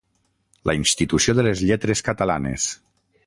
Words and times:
La 0.69 0.73
Institució 0.77 1.35
de 1.39 1.45
les 1.47 1.63
Lletres 1.71 2.03
Catalanes. 2.09 2.69